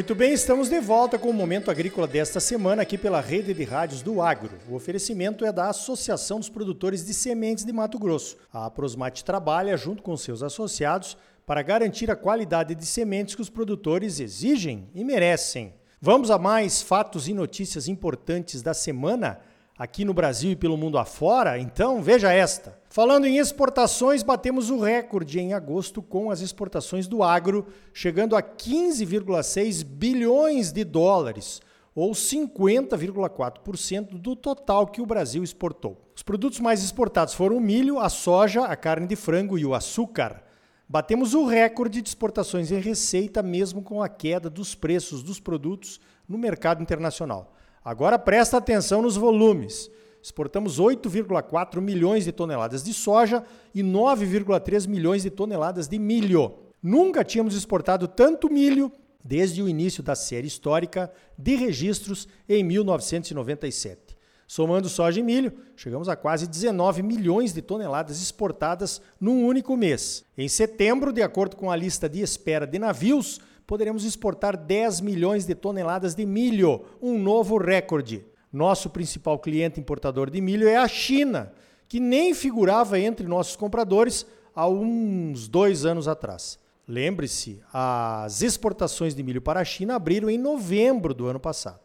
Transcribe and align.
Muito 0.00 0.14
bem, 0.14 0.32
estamos 0.32 0.70
de 0.70 0.80
volta 0.80 1.18
com 1.18 1.28
o 1.28 1.34
Momento 1.34 1.70
Agrícola 1.70 2.06
desta 2.06 2.40
semana 2.40 2.80
aqui 2.80 2.96
pela 2.96 3.20
Rede 3.20 3.52
de 3.52 3.64
Rádios 3.64 4.00
do 4.00 4.22
Agro. 4.22 4.58
O 4.66 4.74
oferecimento 4.74 5.44
é 5.44 5.52
da 5.52 5.68
Associação 5.68 6.38
dos 6.38 6.48
Produtores 6.48 7.04
de 7.04 7.12
Sementes 7.12 7.66
de 7.66 7.72
Mato 7.72 7.98
Grosso. 7.98 8.38
A 8.50 8.70
Prosmate 8.70 9.22
trabalha 9.22 9.76
junto 9.76 10.02
com 10.02 10.16
seus 10.16 10.42
associados 10.42 11.18
para 11.44 11.60
garantir 11.60 12.10
a 12.10 12.16
qualidade 12.16 12.74
de 12.74 12.86
sementes 12.86 13.34
que 13.34 13.42
os 13.42 13.50
produtores 13.50 14.20
exigem 14.20 14.88
e 14.94 15.04
merecem. 15.04 15.74
Vamos 16.00 16.30
a 16.30 16.38
mais 16.38 16.80
fatos 16.80 17.28
e 17.28 17.34
notícias 17.34 17.86
importantes 17.86 18.62
da 18.62 18.72
semana 18.72 19.38
aqui 19.80 20.04
no 20.04 20.12
Brasil 20.12 20.50
e 20.50 20.56
pelo 20.56 20.76
mundo 20.76 20.98
afora? 20.98 21.58
Então 21.58 22.02
veja 22.02 22.30
esta. 22.30 22.78
Falando 22.90 23.26
em 23.26 23.38
exportações, 23.38 24.22
batemos 24.22 24.68
o 24.68 24.78
recorde 24.78 25.40
em 25.40 25.54
agosto 25.54 26.02
com 26.02 26.30
as 26.30 26.42
exportações 26.42 27.08
do 27.08 27.22
agro, 27.22 27.66
chegando 27.94 28.36
a 28.36 28.42
15,6 28.42 29.82
bilhões 29.82 30.70
de 30.70 30.84
dólares, 30.84 31.62
ou 31.94 32.12
50,4% 32.12 34.18
do 34.18 34.36
total 34.36 34.86
que 34.86 35.00
o 35.00 35.06
Brasil 35.06 35.42
exportou. 35.42 35.96
Os 36.14 36.22
produtos 36.22 36.60
mais 36.60 36.84
exportados 36.84 37.32
foram 37.32 37.56
o 37.56 37.60
milho, 37.60 37.98
a 37.98 38.10
soja, 38.10 38.64
a 38.64 38.76
carne 38.76 39.06
de 39.06 39.16
frango 39.16 39.58
e 39.58 39.64
o 39.64 39.74
açúcar. 39.74 40.44
Batemos 40.86 41.32
o 41.32 41.46
recorde 41.46 42.02
de 42.02 42.08
exportações 42.10 42.70
em 42.70 42.80
receita, 42.80 43.42
mesmo 43.42 43.80
com 43.80 44.02
a 44.02 44.10
queda 44.10 44.50
dos 44.50 44.74
preços 44.74 45.22
dos 45.22 45.40
produtos 45.40 45.98
no 46.28 46.36
mercado 46.36 46.82
internacional. 46.82 47.54
Agora 47.84 48.18
presta 48.18 48.56
atenção 48.56 49.02
nos 49.02 49.16
volumes 49.16 49.90
exportamos 50.22 50.78
8,4 50.78 51.80
milhões 51.80 52.24
de 52.24 52.32
toneladas 52.32 52.82
de 52.82 52.92
soja 52.92 53.44
e 53.74 53.82
9,3 53.82 54.86
milhões 54.86 55.22
de 55.22 55.30
toneladas 55.30 55.88
de 55.88 55.98
milho. 55.98 56.58
Nunca 56.82 57.24
tínhamos 57.24 57.54
exportado 57.54 58.06
tanto 58.06 58.50
milho 58.50 58.92
desde 59.22 59.62
o 59.62 59.68
início 59.68 60.02
da 60.02 60.14
série 60.14 60.46
histórica 60.46 61.10
de 61.36 61.56
registros 61.56 62.28
em 62.48 62.62
1997. 62.64 64.18
Somando 64.46 64.88
soja 64.88 65.20
e 65.20 65.22
milho, 65.22 65.52
chegamos 65.76 66.08
a 66.08 66.16
quase 66.16 66.46
19 66.46 67.02
milhões 67.02 67.52
de 67.52 67.62
toneladas 67.62 68.20
exportadas 68.20 69.00
num 69.20 69.46
único 69.46 69.76
mês. 69.76 70.24
Em 70.36 70.48
setembro, 70.48 71.12
de 71.12 71.22
acordo 71.22 71.54
com 71.54 71.70
a 71.70 71.76
lista 71.76 72.08
de 72.08 72.20
espera 72.20 72.66
de 72.66 72.78
navios, 72.78 73.40
poderemos 73.70 74.04
exportar 74.04 74.56
10 74.56 75.00
milhões 75.00 75.46
de 75.46 75.54
toneladas 75.54 76.12
de 76.12 76.26
milho, 76.26 76.86
um 77.00 77.16
novo 77.16 77.56
recorde. 77.56 78.26
Nosso 78.52 78.90
principal 78.90 79.38
cliente 79.38 79.78
importador 79.78 80.28
de 80.28 80.40
milho 80.40 80.68
é 80.68 80.76
a 80.76 80.88
China, 80.88 81.52
que 81.86 82.00
nem 82.00 82.34
figurava 82.34 82.98
entre 82.98 83.28
nossos 83.28 83.54
compradores 83.54 84.26
há 84.56 84.68
uns 84.68 85.46
dois 85.46 85.84
anos 85.84 86.08
atrás. 86.08 86.58
Lembre-se, 86.84 87.62
as 87.72 88.42
exportações 88.42 89.14
de 89.14 89.22
milho 89.22 89.40
para 89.40 89.60
a 89.60 89.64
China 89.64 89.94
abriram 89.94 90.28
em 90.28 90.36
novembro 90.36 91.14
do 91.14 91.28
ano 91.28 91.38
passado. 91.38 91.78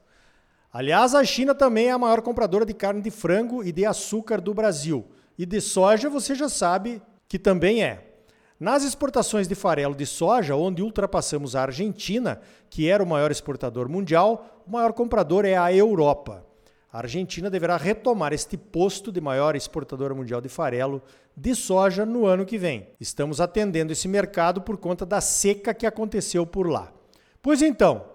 Aliás, 0.73 1.13
a 1.13 1.23
China 1.23 1.53
também 1.53 1.89
é 1.89 1.91
a 1.91 1.99
maior 1.99 2.23
compradora 2.23 2.65
de 2.65 2.73
carne 2.73 3.03
de 3.03 3.11
frango 3.11 3.63
e 3.63 3.71
de 3.71 3.85
açúcar 3.85 4.41
do 4.41 4.55
Brasil. 4.55 5.05
E 5.37 5.45
de 5.45 5.61
soja 5.61 6.09
você 6.09 6.33
já 6.33 6.49
sabe 6.49 6.99
que 7.27 7.37
também 7.37 7.83
é. 7.83 8.14
Nas 8.57 8.85
exportações 8.85 9.49
de 9.49 9.55
farelo 9.55 9.93
de 9.93 10.05
soja, 10.05 10.55
onde 10.55 10.81
ultrapassamos 10.81 11.57
a 11.57 11.63
Argentina, 11.63 12.39
que 12.69 12.87
era 12.87 13.03
o 13.03 13.07
maior 13.07 13.29
exportador 13.29 13.89
mundial, 13.89 14.63
o 14.65 14.71
maior 14.71 14.93
comprador 14.93 15.43
é 15.43 15.57
a 15.57 15.73
Europa. 15.73 16.45
A 16.91 16.99
Argentina 16.99 17.49
deverá 17.49 17.75
retomar 17.75 18.31
este 18.31 18.55
posto 18.55 19.11
de 19.11 19.19
maior 19.19 19.57
exportadora 19.57 20.15
mundial 20.15 20.39
de 20.39 20.47
farelo 20.47 21.01
de 21.35 21.53
soja 21.53 22.05
no 22.05 22.25
ano 22.25 22.45
que 22.45 22.57
vem. 22.57 22.87
Estamos 22.97 23.41
atendendo 23.41 23.91
esse 23.91 24.07
mercado 24.07 24.61
por 24.61 24.77
conta 24.77 25.05
da 25.05 25.19
seca 25.19 25.73
que 25.73 25.85
aconteceu 25.85 26.45
por 26.45 26.69
lá. 26.69 26.93
Pois 27.41 27.61
então, 27.61 28.05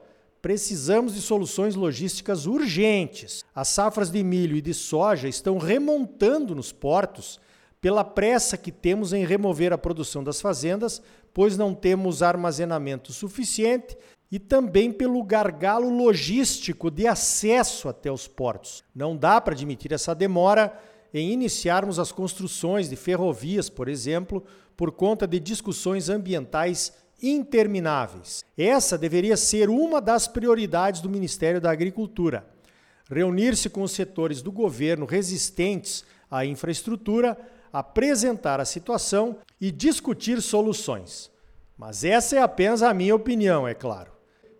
precisamos 0.40 1.14
de 1.14 1.20
soluções 1.20 1.74
logísticas 1.74 2.46
urgentes. 2.46 3.44
As 3.54 3.68
safras 3.68 4.10
de 4.10 4.24
milho 4.24 4.56
e 4.56 4.62
de 4.62 4.72
soja 4.72 5.28
estão 5.28 5.58
remontando 5.58 6.54
nos 6.54 6.72
portos 6.72 7.38
pela 7.80 8.04
pressa 8.04 8.56
que 8.56 8.70
temos 8.70 9.12
em 9.12 9.24
remover 9.24 9.72
a 9.72 9.78
produção 9.78 10.22
das 10.22 10.40
fazendas, 10.40 11.02
pois 11.32 11.56
não 11.56 11.74
temos 11.74 12.22
armazenamento 12.22 13.12
suficiente 13.12 13.96
e 14.30 14.38
também 14.38 14.92
pelo 14.92 15.22
gargalo 15.24 15.88
logístico 15.88 16.90
de 16.90 17.06
acesso 17.06 17.88
até 17.88 18.12
os 18.12 18.28
portos. 18.28 18.84
Não 18.94 19.16
dá 19.16 19.40
para 19.40 19.54
admitir 19.54 19.92
essa 19.92 20.14
demora 20.14 20.78
em 21.12 21.32
iniciarmos 21.32 21.98
as 21.98 22.12
construções 22.12 22.88
de 22.88 22.96
ferrovias, 22.96 23.68
por 23.68 23.88
exemplo, 23.88 24.44
por 24.76 24.92
conta 24.92 25.26
de 25.26 25.40
discussões 25.40 26.08
ambientais 26.08 26.92
intermináveis. 27.22 28.44
Essa 28.56 28.96
deveria 28.96 29.36
ser 29.36 29.68
uma 29.68 30.00
das 30.00 30.28
prioridades 30.28 31.00
do 31.00 31.10
Ministério 31.10 31.60
da 31.60 31.70
Agricultura. 31.70 32.46
Reunir-se 33.10 33.68
com 33.68 33.82
os 33.82 33.90
setores 33.90 34.40
do 34.40 34.52
governo 34.52 35.04
resistentes 35.04 36.04
à 36.30 36.46
infraestrutura, 36.46 37.36
apresentar 37.72 38.60
a 38.60 38.64
situação 38.64 39.36
e 39.60 39.70
discutir 39.70 40.40
soluções. 40.42 41.30
Mas 41.76 42.04
essa 42.04 42.36
é 42.36 42.42
apenas 42.42 42.82
a 42.82 42.92
minha 42.92 43.14
opinião, 43.14 43.66
é 43.66 43.74
claro. 43.74 44.12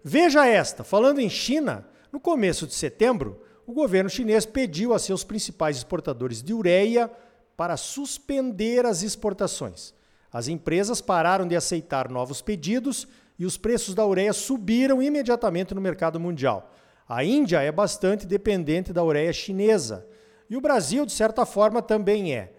Veja 0.03 0.47
esta: 0.47 0.83
falando 0.83 1.21
em 1.21 1.29
China, 1.29 1.87
no 2.13 2.19
começo 2.19 2.67
de 2.67 2.75
setembro, 2.75 3.43
o 3.67 3.73
governo 3.73 4.11
chinês 4.11 4.47
pediu 4.47 4.93
a 4.95 4.99
seus 4.99 5.23
principais 5.23 5.77
exportadores 5.77 6.43
de 6.43 6.53
ureia 6.53 7.11
para 7.57 7.77
suspender 7.77 8.87
as 8.87 9.03
exportações. 9.03 9.93
As 10.33 10.49
empresas 10.49 11.01
pararam 11.01 11.47
de 11.47 11.55
aceitar 11.55 12.09
novos 12.09 12.41
pedidos 12.41 13.07
e 13.39 13.45
os 13.45 13.57
preços 13.57 13.95
da 13.95 14.07
ureia 14.07 14.33
subiram 14.33 15.03
imediatamente 15.03 15.75
no 15.75 15.81
mercado 15.81 16.19
mundial. 16.19 16.73
A 17.09 17.25
Índia 17.25 17.61
é 17.61 17.71
bastante 17.71 18.27
dependente 18.27 18.93
da 18.93 19.05
ureia 19.05 19.33
chinesa 19.33 20.07
e 20.49 20.57
o 20.57 20.61
Brasil, 20.61 21.05
de 21.05 21.13
certa 21.13 21.47
forma, 21.47 21.81
também 21.81 22.35
é. 22.35 22.53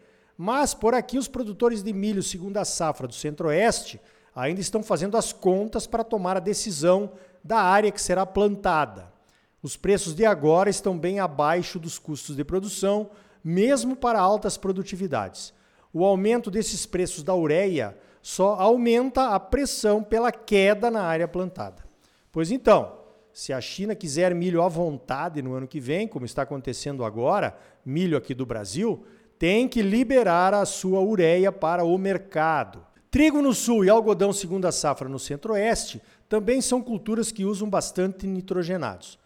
Mas 0.43 0.73
por 0.73 0.95
aqui, 0.95 1.19
os 1.19 1.27
produtores 1.27 1.83
de 1.83 1.93
milho, 1.93 2.23
segundo 2.23 2.57
a 2.57 2.65
safra 2.65 3.07
do 3.07 3.13
Centro-Oeste, 3.13 4.01
ainda 4.35 4.59
estão 4.59 4.81
fazendo 4.81 5.15
as 5.15 5.31
contas 5.31 5.85
para 5.85 6.03
tomar 6.03 6.35
a 6.35 6.39
decisão 6.39 7.11
da 7.43 7.59
área 7.59 7.91
que 7.91 8.01
será 8.01 8.25
plantada. 8.25 9.13
Os 9.61 9.77
preços 9.77 10.15
de 10.15 10.25
agora 10.25 10.67
estão 10.67 10.97
bem 10.97 11.19
abaixo 11.19 11.77
dos 11.77 11.99
custos 11.99 12.35
de 12.35 12.43
produção, 12.43 13.11
mesmo 13.43 13.95
para 13.95 14.19
altas 14.19 14.57
produtividades. 14.57 15.53
O 15.93 16.03
aumento 16.03 16.49
desses 16.49 16.87
preços 16.87 17.21
da 17.21 17.35
ureia 17.35 17.95
só 18.19 18.55
aumenta 18.55 19.35
a 19.35 19.39
pressão 19.39 20.01
pela 20.01 20.31
queda 20.31 20.89
na 20.89 21.03
área 21.03 21.27
plantada. 21.27 21.83
Pois 22.31 22.49
então, 22.49 22.97
se 23.31 23.53
a 23.53 23.61
China 23.61 23.93
quiser 23.93 24.33
milho 24.33 24.63
à 24.63 24.67
vontade 24.67 25.39
no 25.43 25.53
ano 25.53 25.67
que 25.67 25.79
vem, 25.79 26.07
como 26.07 26.25
está 26.25 26.41
acontecendo 26.41 27.05
agora, 27.05 27.55
milho 27.85 28.17
aqui 28.17 28.33
do 28.33 28.43
Brasil, 28.43 29.05
tem 29.41 29.67
que 29.67 29.81
liberar 29.81 30.53
a 30.53 30.67
sua 30.67 30.99
ureia 30.99 31.51
para 31.51 31.83
o 31.83 31.97
mercado. 31.97 32.85
Trigo 33.09 33.41
no 33.41 33.55
sul 33.55 33.83
e 33.83 33.89
algodão 33.89 34.31
segunda 34.31 34.71
safra 34.71 35.09
no 35.09 35.17
centro-oeste 35.17 35.99
também 36.29 36.61
são 36.61 36.79
culturas 36.79 37.31
que 37.31 37.43
usam 37.43 37.67
bastante 37.67 38.27
nitrogenados. 38.27 39.17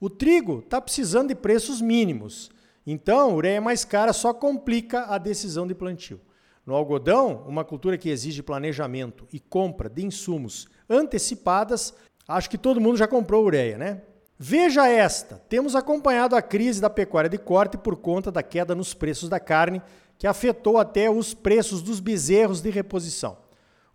O 0.00 0.10
trigo 0.10 0.58
está 0.58 0.80
precisando 0.80 1.28
de 1.28 1.36
preços 1.36 1.80
mínimos, 1.80 2.50
então 2.84 3.36
ureia 3.36 3.60
mais 3.60 3.84
cara 3.84 4.12
só 4.12 4.34
complica 4.34 5.04
a 5.04 5.18
decisão 5.18 5.68
de 5.68 5.74
plantio. 5.76 6.20
No 6.66 6.74
algodão, 6.74 7.44
uma 7.46 7.64
cultura 7.64 7.96
que 7.96 8.10
exige 8.10 8.42
planejamento 8.42 9.24
e 9.32 9.38
compra 9.38 9.88
de 9.88 10.04
insumos 10.04 10.66
antecipadas, 10.88 11.94
acho 12.26 12.50
que 12.50 12.58
todo 12.58 12.80
mundo 12.80 12.96
já 12.96 13.06
comprou 13.06 13.44
ureia, 13.44 13.78
né? 13.78 14.02
Veja 14.42 14.88
esta: 14.88 15.36
temos 15.50 15.76
acompanhado 15.76 16.34
a 16.34 16.40
crise 16.40 16.80
da 16.80 16.88
pecuária 16.88 17.28
de 17.28 17.36
corte 17.36 17.76
por 17.76 17.94
conta 17.94 18.32
da 18.32 18.42
queda 18.42 18.74
nos 18.74 18.94
preços 18.94 19.28
da 19.28 19.38
carne, 19.38 19.82
que 20.16 20.26
afetou 20.26 20.78
até 20.78 21.10
os 21.10 21.34
preços 21.34 21.82
dos 21.82 22.00
bezerros 22.00 22.62
de 22.62 22.70
reposição. 22.70 23.36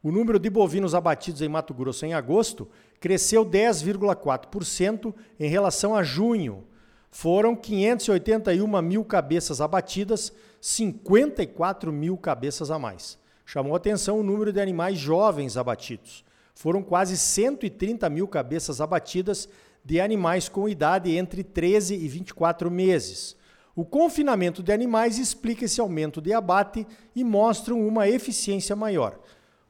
O 0.03 0.11
número 0.11 0.37
de 0.37 0.47
bovinos 0.47 0.93
abatidos 0.93 1.41
em 1.41 1.49
Mato 1.49 1.73
Grosso 1.73 2.05
em 2.05 2.13
agosto 2.13 2.69
cresceu 2.99 3.43
10,4% 3.43 5.15
em 5.39 5.49
relação 5.49 5.95
a 5.95 6.03
junho. 6.03 6.63
Foram 7.09 7.55
581 7.55 8.81
mil 8.83 9.03
cabeças 9.03 9.59
abatidas, 9.59 10.31
54 10.61 11.91
mil 11.91 12.17
cabeças 12.17 12.69
a 12.69 12.77
mais. 12.77 13.17
Chamou 13.47 13.75
atenção 13.75 14.19
o 14.19 14.23
número 14.23 14.53
de 14.53 14.61
animais 14.61 14.99
jovens 14.99 15.57
abatidos. 15.57 16.23
Foram 16.53 16.83
quase 16.83 17.17
130 17.17 18.07
mil 18.09 18.27
cabeças 18.27 18.79
abatidas 18.79 19.49
de 19.85 20.01
animais 20.01 20.49
com 20.49 20.67
idade 20.67 21.15
entre 21.15 21.43
13 21.43 21.93
e 21.93 22.07
24 22.07 22.71
meses. 22.71 23.35
O 23.75 23.85
confinamento 23.85 24.63
de 24.63 24.71
animais 24.71 25.19
explica 25.19 25.65
esse 25.65 25.79
aumento 25.79 26.19
de 26.19 26.33
abate 26.33 26.87
e 27.15 27.23
mostram 27.23 27.85
uma 27.85 28.09
eficiência 28.09 28.75
maior. 28.75 29.19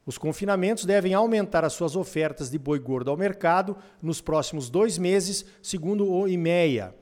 Os 0.06 0.16
confinamentos 0.16 0.86
devem 0.86 1.12
aumentar 1.12 1.64
as 1.64 1.72
suas 1.72 1.96
ofertas 1.96 2.48
de 2.48 2.58
boi 2.58 2.78
gordo 2.78 3.10
ao 3.10 3.16
mercado 3.16 3.76
nos 4.00 4.20
próximos 4.20 4.70
dois 4.70 4.96
meses, 4.96 5.44
segundo 5.60 6.10
o 6.10 6.26
IMEA. 6.26 6.94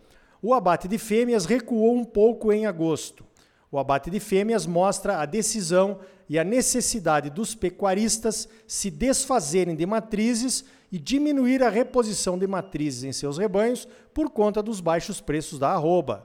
O 0.43 0.53
abate 0.53 0.89
de 0.89 0.99
fêmeas 0.99 1.45
recuou 1.45 1.95
um 1.95 2.05
pouco 2.05 2.53
em 2.53 2.67
agosto. 2.67 3.25
O 3.71 3.79
abate 3.79 4.11
de 4.11 4.19
fêmeas 4.19 4.67
mostra 4.67 5.19
a 5.19 5.27
decisão 5.27 6.01
e 6.29 6.39
a 6.39 6.45
necessidade 6.45 7.29
dos 7.29 7.55
pecuaristas 7.55 8.49
se 8.67 8.91
desfazerem 8.91 9.77
de 9.77 9.85
matrizes 9.85 10.65
e 10.95 10.99
diminuir 11.01 11.61
a 11.61 11.69
reposição 11.69 12.39
de 12.39 12.47
matrizes 12.47 13.03
em 13.03 13.11
seus 13.11 13.37
rebanhos 13.37 13.89
por 14.15 14.31
conta 14.31 14.63
dos 14.63 14.81
baixos 14.81 15.21
preços 15.21 15.59
da 15.59 15.71
arroba. 15.71 16.25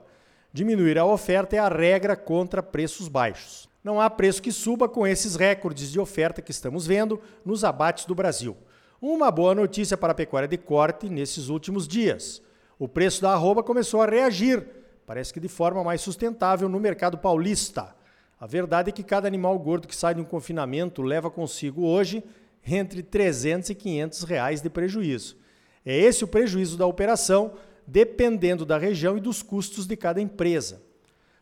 Diminuir 0.52 0.96
a 0.96 1.04
oferta 1.04 1.56
é 1.56 1.58
a 1.58 1.66
regra 1.66 2.14
contra 2.14 2.62
preços 2.62 3.08
baixos. 3.08 3.68
Não 3.82 4.00
há 4.00 4.08
preço 4.08 4.40
que 4.40 4.52
suba 4.52 4.88
com 4.88 5.04
esses 5.04 5.34
recordes 5.34 5.90
de 5.90 5.98
oferta 5.98 6.40
que 6.40 6.52
estamos 6.52 6.86
vendo 6.86 7.20
nos 7.44 7.64
abates 7.64 8.04
do 8.04 8.14
Brasil. 8.14 8.56
Uma 9.02 9.28
boa 9.32 9.56
notícia 9.56 9.96
para 9.96 10.12
a 10.12 10.14
pecuária 10.14 10.46
de 10.46 10.56
corte 10.56 11.08
nesses 11.08 11.48
últimos 11.48 11.88
dias. 11.88 12.40
O 12.78 12.86
preço 12.86 13.20
da 13.22 13.32
arroba 13.32 13.64
começou 13.64 14.00
a 14.00 14.06
reagir, 14.06 14.64
parece 15.04 15.34
que 15.34 15.40
de 15.40 15.48
forma 15.48 15.82
mais 15.82 16.00
sustentável 16.00 16.68
no 16.68 16.78
mercado 16.78 17.18
paulista. 17.18 17.92
A 18.38 18.46
verdade 18.46 18.90
é 18.90 18.92
que 18.92 19.02
cada 19.02 19.26
animal 19.26 19.58
gordo 19.58 19.88
que 19.88 19.96
sai 19.96 20.14
de 20.14 20.20
um 20.20 20.24
confinamento 20.24 21.02
leva 21.02 21.28
consigo 21.28 21.84
hoje 21.84 22.22
entre 22.66 23.02
300 23.02 23.70
e 23.70 23.74
500 23.74 24.22
reais 24.24 24.60
de 24.60 24.70
prejuízo. 24.70 25.36
É 25.84 25.96
esse 25.96 26.24
o 26.24 26.28
prejuízo 26.28 26.76
da 26.76 26.86
operação, 26.86 27.54
dependendo 27.86 28.64
da 28.64 28.78
região 28.78 29.16
e 29.16 29.20
dos 29.20 29.42
custos 29.42 29.86
de 29.86 29.96
cada 29.96 30.20
empresa. 30.20 30.82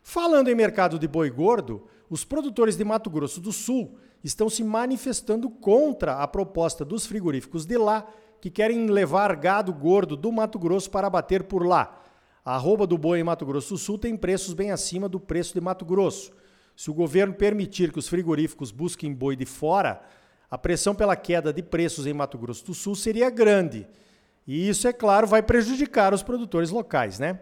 Falando 0.02 0.48
em 0.48 0.54
mercado 0.54 0.98
de 0.98 1.06
boi 1.06 1.28
gordo, 1.28 1.86
os 2.08 2.24
produtores 2.24 2.76
de 2.76 2.84
Mato 2.84 3.10
Grosso 3.10 3.40
do 3.40 3.52
Sul 3.52 3.98
estão 4.24 4.48
se 4.48 4.64
manifestando 4.64 5.50
contra 5.50 6.14
a 6.16 6.26
proposta 6.26 6.84
dos 6.84 7.04
frigoríficos 7.06 7.66
de 7.66 7.76
lá, 7.76 8.06
que 8.40 8.50
querem 8.50 8.86
levar 8.86 9.34
gado 9.36 9.72
gordo 9.72 10.16
do 10.16 10.32
Mato 10.32 10.58
Grosso 10.58 10.90
para 10.90 11.06
abater 11.06 11.44
por 11.44 11.66
lá. 11.66 12.02
A 12.44 12.54
arroba 12.54 12.86
do 12.86 12.96
boi 12.96 13.20
em 13.20 13.24
Mato 13.24 13.44
Grosso 13.44 13.74
do 13.74 13.78
Sul 13.78 13.98
tem 13.98 14.16
preços 14.16 14.54
bem 14.54 14.70
acima 14.70 15.08
do 15.08 15.20
preço 15.20 15.52
de 15.52 15.60
Mato 15.60 15.84
Grosso. 15.84 16.32
Se 16.74 16.90
o 16.90 16.94
governo 16.94 17.34
permitir 17.34 17.92
que 17.92 17.98
os 17.98 18.08
frigoríficos 18.08 18.70
busquem 18.70 19.12
boi 19.12 19.36
de 19.36 19.44
fora, 19.44 20.00
a 20.50 20.56
pressão 20.56 20.94
pela 20.94 21.16
queda 21.16 21.52
de 21.52 21.62
preços 21.62 22.06
em 22.06 22.12
Mato 22.12 22.38
Grosso 22.38 22.64
do 22.64 22.74
Sul 22.74 22.94
seria 22.94 23.28
grande. 23.28 23.86
E 24.46 24.68
isso, 24.68 24.88
é 24.88 24.92
claro, 24.92 25.26
vai 25.26 25.42
prejudicar 25.42 26.14
os 26.14 26.22
produtores 26.22 26.70
locais, 26.70 27.18
né? 27.18 27.40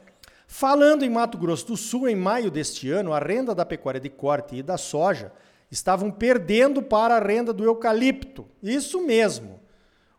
Falando 0.48 1.04
em 1.04 1.10
Mato 1.10 1.38
Grosso 1.38 1.66
do 1.68 1.76
Sul, 1.76 2.08
em 2.08 2.16
maio 2.16 2.50
deste 2.50 2.90
ano, 2.90 3.12
a 3.12 3.18
renda 3.18 3.54
da 3.54 3.64
pecuária 3.64 4.00
de 4.00 4.08
corte 4.08 4.56
e 4.56 4.62
da 4.62 4.76
soja 4.76 5.32
estavam 5.70 6.10
perdendo 6.10 6.82
para 6.82 7.16
a 7.16 7.20
renda 7.20 7.52
do 7.52 7.64
eucalipto. 7.64 8.46
Isso 8.62 9.00
mesmo. 9.04 9.60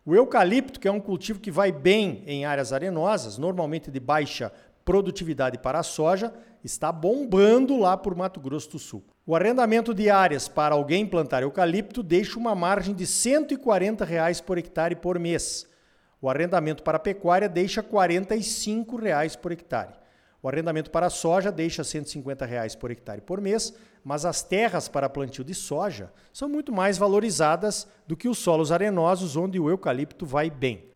O 0.04 0.14
eucalipto, 0.14 0.80
que 0.80 0.88
é 0.88 0.92
um 0.92 1.00
cultivo 1.00 1.40
que 1.40 1.50
vai 1.50 1.70
bem 1.70 2.22
em 2.26 2.46
áreas 2.46 2.72
arenosas, 2.72 3.36
normalmente 3.36 3.90
de 3.90 4.00
baixa 4.00 4.50
produtividade 4.88 5.58
para 5.58 5.80
a 5.80 5.82
soja, 5.82 6.32
está 6.64 6.90
bombando 6.90 7.76
lá 7.76 7.94
por 7.94 8.14
Mato 8.14 8.40
Grosso 8.40 8.70
do 8.70 8.78
Sul. 8.78 9.04
O 9.26 9.36
arrendamento 9.36 9.92
de 9.92 10.08
áreas 10.08 10.48
para 10.48 10.74
alguém 10.74 11.04
plantar 11.04 11.42
eucalipto 11.42 12.02
deixa 12.02 12.38
uma 12.38 12.54
margem 12.54 12.94
de 12.94 13.06
140 13.06 14.02
reais 14.02 14.40
por 14.40 14.56
hectare 14.56 14.96
por 14.96 15.18
mês. 15.18 15.68
O 16.22 16.30
arrendamento 16.30 16.82
para 16.82 16.96
a 16.96 17.00
pecuária 17.00 17.50
deixa 17.50 17.82
45 17.82 18.96
reais 18.96 19.36
por 19.36 19.52
hectare. 19.52 19.92
O 20.42 20.48
arrendamento 20.48 20.90
para 20.90 21.08
a 21.08 21.10
soja 21.10 21.52
deixa 21.52 21.84
150 21.84 22.46
reais 22.46 22.74
por 22.74 22.90
hectare 22.90 23.20
por 23.20 23.42
mês, 23.42 23.74
mas 24.02 24.24
as 24.24 24.42
terras 24.42 24.88
para 24.88 25.10
plantio 25.10 25.44
de 25.44 25.52
soja 25.52 26.10
são 26.32 26.48
muito 26.48 26.72
mais 26.72 26.96
valorizadas 26.96 27.86
do 28.06 28.16
que 28.16 28.26
os 28.26 28.38
solos 28.38 28.72
arenosos 28.72 29.36
onde 29.36 29.60
o 29.60 29.68
eucalipto 29.68 30.24
vai 30.24 30.48
bem. 30.48 30.88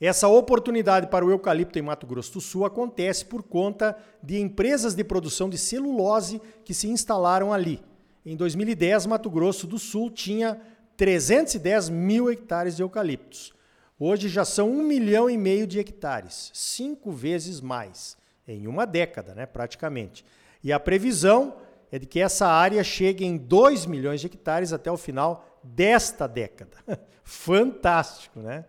Essa 0.00 0.28
oportunidade 0.28 1.08
para 1.08 1.26
o 1.26 1.30
eucalipto 1.30 1.78
em 1.78 1.82
Mato 1.82 2.06
Grosso 2.06 2.32
do 2.32 2.40
Sul 2.40 2.64
acontece 2.64 3.22
por 3.26 3.42
conta 3.42 3.94
de 4.22 4.40
empresas 4.40 4.94
de 4.94 5.04
produção 5.04 5.50
de 5.50 5.58
celulose 5.58 6.40
que 6.64 6.72
se 6.72 6.88
instalaram 6.88 7.52
ali. 7.52 7.82
Em 8.24 8.34
2010, 8.34 9.04
Mato 9.04 9.28
Grosso 9.28 9.66
do 9.66 9.78
Sul 9.78 10.10
tinha 10.10 10.58
310 10.96 11.90
mil 11.90 12.30
hectares 12.30 12.76
de 12.76 12.82
eucaliptos. 12.82 13.52
Hoje 13.98 14.30
já 14.30 14.46
são 14.46 14.70
um 14.70 14.82
milhão 14.82 15.28
e 15.28 15.36
meio 15.36 15.66
de 15.66 15.78
hectares, 15.78 16.50
cinco 16.54 17.12
vezes 17.12 17.60
mais 17.60 18.16
em 18.48 18.66
uma 18.66 18.86
década, 18.86 19.34
né, 19.34 19.44
praticamente. 19.44 20.24
E 20.64 20.72
a 20.72 20.80
previsão 20.80 21.56
é 21.92 21.98
de 21.98 22.06
que 22.06 22.20
essa 22.20 22.48
área 22.48 22.82
chegue 22.82 23.26
em 23.26 23.36
2 23.36 23.84
milhões 23.84 24.22
de 24.22 24.26
hectares 24.28 24.72
até 24.72 24.90
o 24.90 24.96
final 24.96 25.58
desta 25.62 26.26
década. 26.26 26.78
Fantástico, 27.22 28.40
né? 28.40 28.64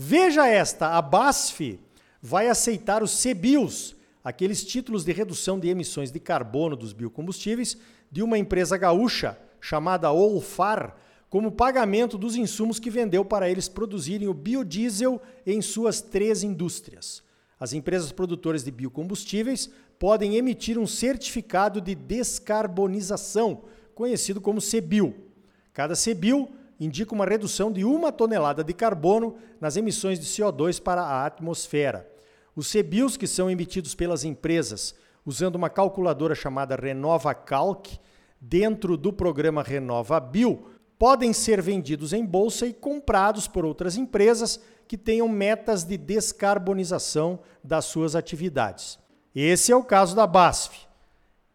Veja 0.00 0.46
esta, 0.46 0.96
a 0.96 1.02
BASF 1.02 1.80
vai 2.22 2.48
aceitar 2.48 3.02
os 3.02 3.20
CBIOS, 3.20 3.96
aqueles 4.22 4.64
títulos 4.64 5.04
de 5.04 5.10
redução 5.10 5.58
de 5.58 5.68
emissões 5.68 6.12
de 6.12 6.20
carbono 6.20 6.76
dos 6.76 6.92
biocombustíveis, 6.92 7.76
de 8.08 8.22
uma 8.22 8.38
empresa 8.38 8.76
gaúcha 8.76 9.36
chamada 9.60 10.12
Olfar, 10.12 10.96
como 11.28 11.50
pagamento 11.50 12.16
dos 12.16 12.36
insumos 12.36 12.78
que 12.78 12.90
vendeu 12.90 13.24
para 13.24 13.50
eles 13.50 13.68
produzirem 13.68 14.28
o 14.28 14.34
biodiesel 14.34 15.20
em 15.44 15.60
suas 15.60 16.00
três 16.00 16.44
indústrias. 16.44 17.20
As 17.58 17.72
empresas 17.72 18.12
produtoras 18.12 18.62
de 18.62 18.70
biocombustíveis 18.70 19.68
podem 19.98 20.36
emitir 20.36 20.78
um 20.78 20.86
certificado 20.86 21.80
de 21.80 21.96
descarbonização, 21.96 23.64
conhecido 23.96 24.40
como 24.40 24.60
CBIO. 24.60 25.12
Cada 25.72 25.94
CBIO 25.94 26.48
indica 26.78 27.14
uma 27.14 27.24
redução 27.24 27.72
de 27.72 27.84
uma 27.84 28.12
tonelada 28.12 28.62
de 28.62 28.72
carbono 28.72 29.36
nas 29.60 29.76
emissões 29.76 30.18
de 30.18 30.26
CO2 30.26 30.80
para 30.80 31.02
a 31.02 31.26
atmosfera. 31.26 32.10
Os 32.54 32.70
CBIOS 32.72 33.16
que 33.16 33.26
são 33.26 33.50
emitidos 33.50 33.94
pelas 33.94 34.24
empresas 34.24 34.94
usando 35.28 35.56
uma 35.56 35.68
calculadora 35.68 36.34
chamada 36.34 36.74
Renova 36.74 37.34
Calc, 37.34 37.98
dentro 38.40 38.96
do 38.96 39.12
programa 39.12 39.62
Renova 39.62 40.18
Bio, 40.18 40.70
podem 40.98 41.34
ser 41.34 41.60
vendidos 41.60 42.14
em 42.14 42.24
bolsa 42.24 42.66
e 42.66 42.72
comprados 42.72 43.46
por 43.46 43.62
outras 43.64 43.98
empresas 43.98 44.58
que 44.86 44.96
tenham 44.96 45.28
metas 45.28 45.84
de 45.84 45.98
descarbonização 45.98 47.40
das 47.62 47.84
suas 47.84 48.16
atividades. 48.16 48.98
Esse 49.34 49.70
é 49.70 49.76
o 49.76 49.84
caso 49.84 50.16
da 50.16 50.26
BASF. 50.26 50.87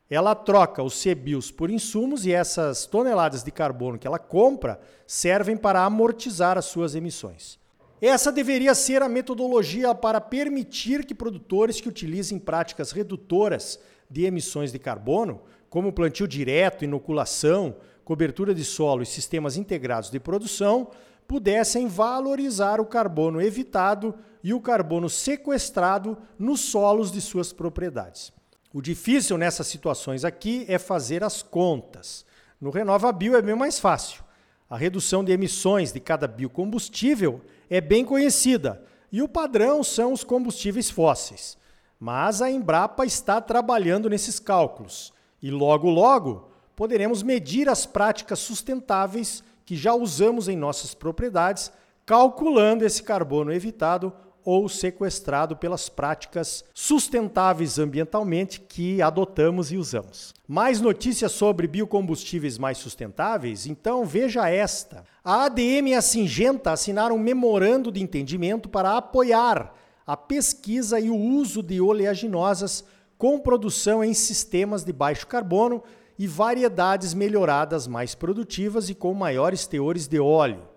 Ela 0.09 0.35
troca 0.35 0.83
os 0.83 1.01
CBIOS 1.01 1.51
por 1.51 1.71
insumos 1.71 2.25
e 2.25 2.31
essas 2.31 2.85
toneladas 2.85 3.43
de 3.43 3.51
carbono 3.51 3.97
que 3.97 4.05
ela 4.05 4.19
compra 4.19 4.79
servem 5.07 5.57
para 5.57 5.83
amortizar 5.83 6.57
as 6.57 6.65
suas 6.65 6.93
emissões. 6.93 7.57
Essa 8.01 8.31
deveria 8.31 8.75
ser 8.75 9.01
a 9.01 9.07
metodologia 9.07 9.95
para 9.95 10.19
permitir 10.19 11.05
que 11.05 11.15
produtores 11.15 11.79
que 11.79 11.87
utilizem 11.87 12.37
práticas 12.37 12.91
redutoras 12.91 13.79
de 14.09 14.25
emissões 14.25 14.73
de 14.73 14.77
carbono, 14.77 15.41
como 15.69 15.93
plantio 15.93 16.27
direto, 16.27 16.83
inoculação, 16.83 17.77
cobertura 18.03 18.53
de 18.53 18.65
solo 18.65 19.03
e 19.03 19.05
sistemas 19.05 19.55
integrados 19.55 20.09
de 20.09 20.19
produção, 20.19 20.89
pudessem 21.25 21.87
valorizar 21.87 22.81
o 22.81 22.85
carbono 22.85 23.41
evitado 23.41 24.13
e 24.43 24.53
o 24.53 24.59
carbono 24.59 25.09
sequestrado 25.09 26.17
nos 26.37 26.59
solos 26.59 27.09
de 27.09 27.21
suas 27.21 27.53
propriedades. 27.53 28.33
O 28.73 28.81
difícil 28.81 29.37
nessas 29.37 29.67
situações 29.67 30.25
aqui 30.25 30.65
é 30.67 30.79
fazer 30.79 31.23
as 31.23 31.43
contas. 31.43 32.25
No 32.59 32.71
Renova 32.71 33.11
Bio 33.11 33.35
é 33.35 33.41
bem 33.41 33.55
mais 33.55 33.79
fácil. 33.79 34.23
A 34.67 34.75
redução 34.75 35.23
de 35.23 35.31
emissões 35.31 35.93
de 35.93 35.99
cada 35.99 36.27
biocombustível 36.27 37.39
é 37.69 37.79
bem 37.79 38.03
conhecida 38.03 38.83
e 39.11 39.21
o 39.21 39.27
padrão 39.27 39.83
são 39.83 40.11
os 40.11 40.23
combustíveis 40.23 40.89
fósseis. 40.89 41.55
Mas 41.99 42.41
a 42.41 42.49
Embrapa 42.49 43.05
está 43.05 43.39
trabalhando 43.39 44.09
nesses 44.09 44.39
cálculos 44.39 45.13
e 45.39 45.51
logo 45.51 45.87
logo 45.87 46.49
poderemos 46.75 47.21
medir 47.21 47.69
as 47.69 47.85
práticas 47.85 48.39
sustentáveis 48.39 49.43
que 49.63 49.75
já 49.75 49.93
usamos 49.93 50.47
em 50.47 50.57
nossas 50.57 50.95
propriedades, 50.95 51.71
calculando 52.07 52.83
esse 52.83 53.03
carbono 53.03 53.53
evitado 53.53 54.11
ou 54.45 54.67
sequestrado 54.67 55.55
pelas 55.55 55.89
práticas 55.89 56.63
sustentáveis 56.73 57.79
ambientalmente 57.79 58.59
que 58.59 59.01
adotamos 59.01 59.71
e 59.71 59.77
usamos. 59.77 60.33
Mais 60.47 60.81
notícias 60.81 61.31
sobre 61.31 61.67
biocombustíveis 61.67 62.57
mais 62.57 62.77
sustentáveis? 62.77 63.65
Então 63.65 64.05
veja 64.05 64.49
esta. 64.49 65.03
A 65.23 65.45
ADM 65.45 65.89
e 65.89 65.93
a 65.93 66.01
Singenta 66.01 66.71
assinaram 66.71 67.15
um 67.15 67.19
memorando 67.19 67.91
de 67.91 68.01
entendimento 68.01 68.67
para 68.67 68.97
apoiar 68.97 69.73
a 70.05 70.17
pesquisa 70.17 70.99
e 70.99 71.09
o 71.09 71.15
uso 71.15 71.63
de 71.63 71.79
oleaginosas 71.79 72.83
com 73.17 73.39
produção 73.39 74.03
em 74.03 74.13
sistemas 74.13 74.83
de 74.83 74.91
baixo 74.91 75.25
carbono 75.25 75.81
e 76.19 76.27
variedades 76.27 77.13
melhoradas 77.13 77.87
mais 77.87 78.13
produtivas 78.13 78.89
e 78.89 78.95
com 78.95 79.13
maiores 79.13 79.65
teores 79.65 80.07
de 80.07 80.19
óleo. 80.19 80.72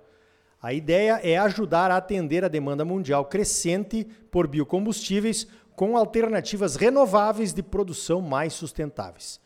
A 0.67 0.73
ideia 0.73 1.21
é 1.23 1.39
ajudar 1.39 1.93
a 1.93 1.97
atender 1.97 2.45
a 2.45 2.49
demanda 2.49 2.85
mundial 2.85 3.27
crescente 3.27 4.05
por 4.33 4.49
biocombustíveis 4.49 5.47
com 5.77 5.97
alternativas 5.97 6.75
renováveis 6.75 7.53
de 7.53 7.63
produção 7.63 8.21
mais 8.21 8.53
sustentáveis. 8.55 9.39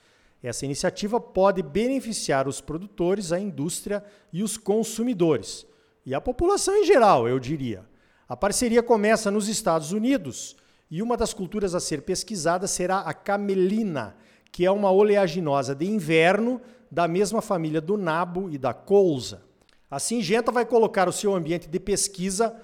Essa 0.43 0.65
iniciativa 0.65 1.21
pode 1.21 1.63
beneficiar 1.63 2.49
os 2.49 2.63
produtores, 2.63 3.33
a 3.33 3.39
indústria 3.39 4.03
e 4.33 4.43
os 4.43 4.57
consumidores, 4.57 5.67
e 6.07 6.15
a 6.15 6.23
população 6.23 6.75
em 6.75 6.87
geral, 6.87 7.29
eu 7.29 7.39
diria. 7.39 7.85
A 8.27 8.35
parceria 8.35 8.83
começa 8.83 9.31
nos 9.31 9.47
Estados 9.47 9.93
Unidos 9.93 10.57
e 10.91 11.03
uma 11.03 11.19
das 11.19 11.35
culturas 11.35 11.75
a 11.75 11.81
ser 11.81 12.01
pesquisada 12.01 12.67
será 12.67 13.01
a 13.01 13.13
camelina, 13.13 14.17
que 14.51 14.65
é 14.65 14.71
uma 14.71 14.91
oleaginosa 14.91 15.75
de 15.75 15.85
inverno 15.85 16.63
da 16.91 17.07
mesma 17.07 17.43
família 17.43 17.83
do 17.83 17.99
nabo 17.99 18.49
e 18.49 18.57
da 18.57 18.73
colza. 18.73 19.50
A 19.91 19.99
Singenta 19.99 20.53
vai 20.53 20.65
colocar 20.65 21.09
o 21.09 21.13
seu 21.13 21.35
ambiente 21.35 21.69
de 21.69 21.81
pesquisa 21.81 22.55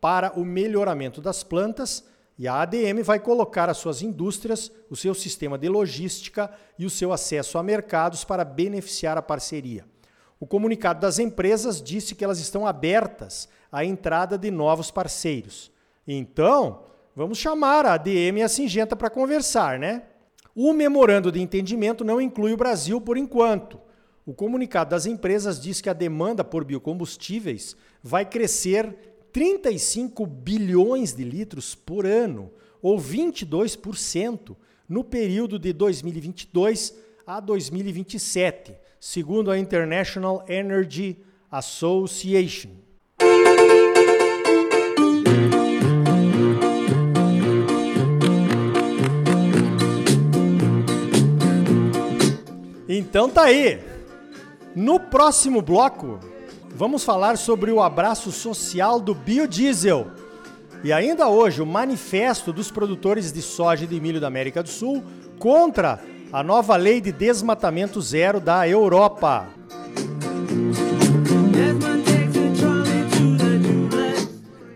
para 0.00 0.38
o 0.38 0.44
melhoramento 0.44 1.20
das 1.22 1.42
plantas 1.42 2.04
e 2.38 2.46
a 2.46 2.60
ADM 2.60 3.02
vai 3.02 3.18
colocar 3.18 3.70
as 3.70 3.78
suas 3.78 4.02
indústrias, 4.02 4.70
o 4.90 4.96
seu 4.96 5.14
sistema 5.14 5.56
de 5.56 5.68
logística 5.68 6.50
e 6.78 6.84
o 6.84 6.90
seu 6.90 7.12
acesso 7.12 7.56
a 7.56 7.62
mercados 7.62 8.22
para 8.22 8.44
beneficiar 8.44 9.16
a 9.16 9.22
parceria. 9.22 9.86
O 10.38 10.46
comunicado 10.46 11.00
das 11.00 11.18
empresas 11.18 11.80
disse 11.80 12.14
que 12.14 12.22
elas 12.22 12.38
estão 12.38 12.66
abertas 12.66 13.48
à 13.72 13.82
entrada 13.82 14.36
de 14.36 14.50
novos 14.50 14.90
parceiros. 14.90 15.72
Então, 16.06 16.82
vamos 17.16 17.38
chamar 17.38 17.86
a 17.86 17.94
ADM 17.94 18.38
e 18.38 18.42
a 18.42 18.48
Singenta 18.48 18.94
para 18.94 19.08
conversar, 19.08 19.78
né? 19.78 20.02
O 20.54 20.74
memorando 20.74 21.32
de 21.32 21.40
entendimento 21.40 22.04
não 22.04 22.20
inclui 22.20 22.52
o 22.52 22.58
Brasil 22.58 23.00
por 23.00 23.16
enquanto. 23.16 23.80
O 24.26 24.32
comunicado 24.32 24.90
das 24.90 25.04
empresas 25.04 25.60
diz 25.60 25.82
que 25.82 25.90
a 25.90 25.92
demanda 25.92 26.42
por 26.42 26.64
biocombustíveis 26.64 27.76
vai 28.02 28.24
crescer 28.24 28.96
35 29.30 30.24
bilhões 30.24 31.12
de 31.12 31.22
litros 31.22 31.74
por 31.74 32.06
ano, 32.06 32.50
ou 32.80 32.98
22%, 32.98 34.56
no 34.88 35.04
período 35.04 35.58
de 35.58 35.74
2022 35.74 36.94
a 37.26 37.38
2027, 37.38 38.74
segundo 38.98 39.50
a 39.50 39.58
International 39.58 40.42
Energy 40.48 41.18
Association. 41.50 42.70
Então 52.88 53.28
tá 53.28 53.44
aí. 53.44 53.93
No 54.74 54.98
próximo 54.98 55.62
bloco, 55.62 56.18
vamos 56.74 57.04
falar 57.04 57.38
sobre 57.38 57.70
o 57.70 57.80
abraço 57.80 58.32
social 58.32 58.98
do 58.98 59.14
biodiesel. 59.14 60.08
E 60.82 60.92
ainda 60.92 61.28
hoje, 61.28 61.62
o 61.62 61.66
manifesto 61.66 62.52
dos 62.52 62.72
produtores 62.72 63.32
de 63.32 63.40
soja 63.40 63.84
e 63.84 63.86
de 63.86 64.00
milho 64.00 64.20
da 64.20 64.26
América 64.26 64.64
do 64.64 64.68
Sul 64.68 65.04
contra 65.38 66.00
a 66.32 66.42
nova 66.42 66.74
lei 66.74 67.00
de 67.00 67.12
desmatamento 67.12 68.00
zero 68.00 68.40
da 68.40 68.68
Europa. 68.68 69.46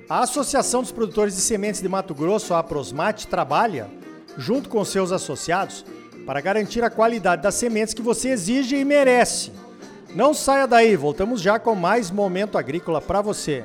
A 0.08 0.20
Associação 0.20 0.80
dos 0.80 0.92
Produtores 0.92 1.34
de 1.34 1.40
Sementes 1.40 1.82
de 1.82 1.88
Mato 1.88 2.14
Grosso, 2.14 2.54
a 2.54 2.62
Prosmate, 2.62 3.26
trabalha, 3.26 3.90
junto 4.36 4.68
com 4.68 4.84
seus 4.84 5.10
associados, 5.10 5.84
para 6.24 6.40
garantir 6.40 6.84
a 6.84 6.90
qualidade 6.90 7.42
das 7.42 7.56
sementes 7.56 7.92
que 7.92 8.00
você 8.00 8.28
exige 8.28 8.76
e 8.76 8.84
merece. 8.84 9.50
Não 10.14 10.32
saia 10.32 10.66
daí, 10.66 10.96
voltamos 10.96 11.40
já 11.40 11.58
com 11.58 11.74
mais 11.74 12.10
momento 12.10 12.56
agrícola 12.56 13.00
para 13.00 13.20
você. 13.20 13.64